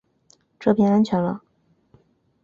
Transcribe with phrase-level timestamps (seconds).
[0.59, 1.43] 这边安全了